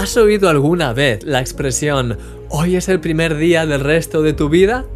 ¿Has 0.00 0.16
oído 0.16 0.48
alguna 0.48 0.94
vez 0.94 1.24
la 1.24 1.40
expresión 1.40 2.16
hoy 2.48 2.76
es 2.76 2.88
el 2.88 3.00
primer 3.00 3.36
día 3.36 3.66
del 3.66 3.80
resto 3.80 4.22
de 4.22 4.32
tu 4.32 4.48
vida? 4.48 4.86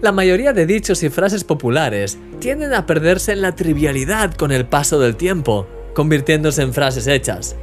La 0.00 0.12
mayoría 0.12 0.52
de 0.52 0.66
dichos 0.66 1.02
y 1.02 1.10
frases 1.10 1.42
populares 1.42 2.16
tienden 2.38 2.74
a 2.74 2.86
perderse 2.86 3.32
en 3.32 3.42
la 3.42 3.56
trivialidad 3.56 4.34
con 4.34 4.52
el 4.52 4.66
paso 4.66 5.00
del 5.00 5.16
tiempo, 5.16 5.66
convirtiéndose 5.94 6.62
en 6.62 6.72
frases 6.72 7.08
hechas. 7.08 7.56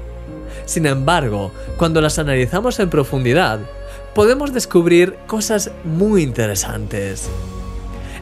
Sin 0.65 0.87
embargo, 0.87 1.53
cuando 1.77 2.01
las 2.01 2.19
analizamos 2.19 2.81
en 2.81 2.89
profundidad, 2.89 3.61
podemos 4.13 4.51
descubrir 4.51 5.15
cosas 5.25 5.71
muy 5.85 6.21
interesantes. 6.23 7.29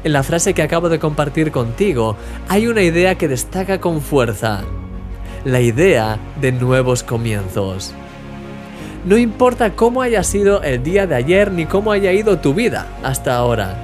En 0.04 0.14
la 0.14 0.22
frase 0.22 0.54
que 0.54 0.62
acabo 0.62 0.90
de 0.90 1.00
compartir 1.00 1.52
contigo 1.52 2.16
hay 2.48 2.68
una 2.68 2.84
idea 2.84 3.16
que 3.16 3.28
destaca 3.28 3.82
con 3.82 4.02
fuerza 4.02 4.64
la 5.46 5.62
idea 5.62 6.20
de 6.42 6.52
nuevos 6.52 7.04
comienzos. 7.04 7.94
No 9.06 9.18
importa 9.18 9.72
cómo 9.72 10.02
haya 10.02 10.24
sido 10.24 10.62
el 10.64 10.84
día 10.84 11.08
de 11.08 11.16
ayer 11.16 11.52
ni 11.52 11.66
cómo 11.66 11.92
haya 11.92 12.12
ido 12.12 12.40
tu 12.40 12.54
vida 12.54 12.88
hasta 13.04 13.36
ahora. 13.36 13.76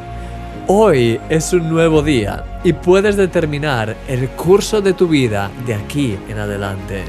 Hoy 0.68 1.20
es 1.30 1.54
un 1.54 1.70
nuevo 1.70 2.02
día 2.02 2.60
y 2.64 2.74
puedes 2.74 3.18
determinar 3.18 3.96
el 4.08 4.30
curso 4.30 4.82
de 4.82 4.94
tu 4.94 5.08
vida 5.08 5.52
de 5.66 5.76
aquí 5.76 6.18
en 6.30 6.40
adelante. 6.40 7.04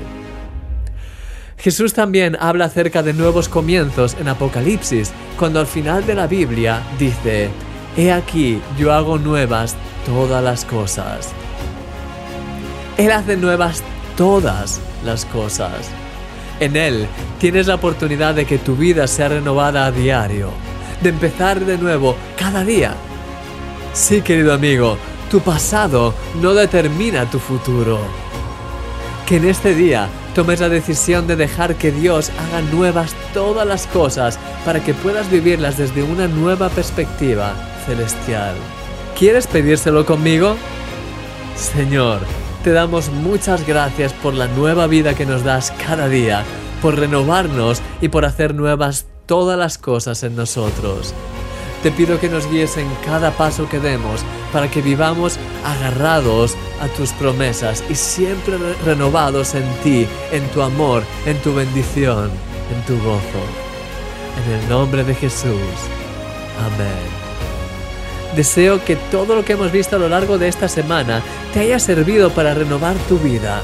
Jesús 1.57 1.95
también 1.95 2.37
habla 2.39 2.67
acerca 2.67 3.03
de 3.03 3.15
nuevos 3.15 3.49
comienzos 3.49 4.17
en 4.21 4.29
Apocalipsis, 4.29 5.13
cuando 5.39 5.61
al 5.61 5.67
final 5.67 6.05
de 6.05 6.15
la 6.15 6.27
Biblia 6.27 6.83
dice, 6.99 7.49
He 7.97 8.13
aquí, 8.13 8.61
yo 8.79 8.93
hago 8.93 9.19
nuevas 9.19 9.77
todas 10.05 10.43
las 10.45 10.65
cosas. 10.65 11.33
Él 12.99 13.11
hace 13.13 13.37
nuevas 13.37 13.83
todas 14.17 14.81
las 15.05 15.25
cosas. 15.25 15.91
En 16.61 16.77
Él 16.77 17.07
tienes 17.39 17.67
la 17.67 17.75
oportunidad 17.75 18.35
de 18.35 18.47
que 18.47 18.59
tu 18.59 18.77
vida 18.77 19.07
sea 19.07 19.29
renovada 19.29 19.87
a 19.87 19.93
diario, 19.93 20.51
de 21.03 21.11
empezar 21.11 21.61
de 21.61 21.79
nuevo 21.79 22.17
cada 22.39 22.65
día. 22.65 22.95
Sí, 23.93 24.23
querido 24.23 24.55
amigo, 24.55 24.97
tu 25.31 25.41
pasado 25.41 26.15
no 26.41 26.55
determina 26.55 27.29
tu 27.31 27.39
futuro. 27.39 27.99
Que 29.27 29.37
en 29.37 29.49
este 29.49 29.75
día 29.75 30.09
tomes 30.35 30.61
la 30.61 30.69
decisión 30.69 31.27
de 31.27 31.37
dejar 31.37 31.77
que 31.77 31.91
Dios 31.91 32.31
haga 32.39 32.61
nuevas 32.61 33.15
todas 33.33 33.67
las 33.67 33.87
cosas 33.87 34.39
para 34.65 34.83
que 34.83 34.95
puedas 34.95 35.31
vivirlas 35.31 35.79
desde 35.79 36.03
una 36.03 36.29
nueva 36.29 36.69
perspectiva 36.69 37.55
celestial. 37.87 38.55
¿Quieres 39.19 39.47
pedírselo 39.47 40.05
conmigo? 40.05 40.57
Señor, 41.57 42.21
te 42.65 42.73
damos 42.73 43.11
muchas 43.11 43.67
gracias 43.67 44.15
por 44.15 44.33
la 44.33 44.49
nueva 44.49 44.87
vida 44.87 45.15
que 45.15 45.27
nos 45.27 45.45
das 45.45 45.71
cada 45.87 46.09
día, 46.09 46.45
por 46.81 46.99
renovarnos 46.99 47.83
y 48.01 48.09
por 48.09 48.25
hacer 48.25 48.55
nuevas 48.55 49.07
todas 49.27 49.59
las 49.59 49.77
cosas 49.77 50.23
en 50.23 50.35
nosotros. 50.35 51.13
Te 51.83 51.91
pido 51.91 52.19
que 52.19 52.31
nos 52.31 52.51
guíes 52.51 52.79
en 52.79 52.89
cada 53.05 53.33
paso 53.33 53.69
que 53.69 53.81
demos 53.81 54.23
para 54.51 54.71
que 54.71 54.81
vivamos 54.81 55.37
agarrados 55.63 56.57
a 56.81 56.89
tus 56.89 57.13
promesas 57.13 57.85
y 57.91 57.95
siempre 57.95 58.57
renovados 58.87 59.55
en 59.55 59.71
ti, 59.83 60.07
en 60.33 60.49
tu 60.49 60.63
amor, 60.63 61.03
en 61.27 61.37
tu 61.43 61.55
bendición, 61.55 62.31
en 62.75 62.87
tu 62.87 62.97
gozo. 63.05 63.45
En 64.43 64.53
el 64.55 64.69
nombre 64.71 65.05
de 65.05 65.15
Jesús. 65.15 65.61
Amén. 66.59 67.24
Deseo 68.37 68.85
que 68.85 68.97
todo 68.97 69.37
lo 69.37 69.45
que 69.45 69.53
hemos 69.53 69.71
visto 69.71 69.95
a 69.95 69.99
lo 69.99 70.09
largo 70.09 70.39
de 70.39 70.49
esta 70.49 70.69
semana 70.69 71.23
te 71.53 71.61
haya 71.61 71.79
servido 71.79 72.31
para 72.31 72.53
renovar 72.53 72.97
tu 73.09 73.19
vida. 73.19 73.63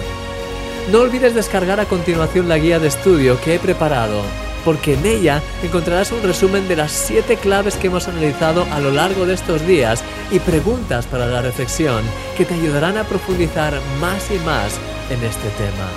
No 0.93 1.01
olvides 1.01 1.35
descargar 1.35 1.81
a 1.81 1.87
continuación 1.87 2.49
la 2.49 2.59
guía 2.59 2.79
de 2.79 2.89
estudio 2.89 3.41
que 3.41 3.55
he 3.55 3.59
preparado, 3.59 4.23
porque 4.65 4.95
en 4.95 5.05
ella 5.07 5.43
encontrarás 5.63 6.13
un 6.13 6.23
resumen 6.23 6.69
de 6.69 6.77
las 6.77 6.93
7 6.93 7.37
claves 7.37 7.77
que 7.77 7.89
hemos 7.89 8.07
analizado 8.07 8.65
a 8.71 8.79
lo 8.79 8.93
largo 8.93 9.27
de 9.27 9.35
estos 9.35 9.67
días 9.67 10.05
y 10.31 10.39
preguntas 10.39 11.07
para 11.07 11.27
la 11.27 11.43
reflexión 11.43 12.03
que 12.37 12.45
te 12.45 12.55
ayudarán 12.55 12.97
a 12.97 13.05
profundizar 13.05 13.75
más 14.01 14.31
y 14.31 14.39
más 14.41 14.79
en 15.11 15.23
este 15.25 15.49
tema. 15.59 15.89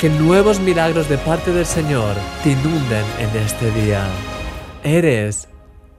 Que 0.00 0.08
nuevos 0.08 0.58
milagros 0.58 1.08
de 1.08 1.18
parte 1.18 1.52
del 1.52 1.66
Señor 1.66 2.14
te 2.42 2.50
inunden 2.50 3.04
en 3.18 3.42
este 3.42 3.70
día. 3.72 4.04
Eres 4.82 5.48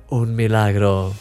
un 0.10 0.36
milagro. 0.36 1.14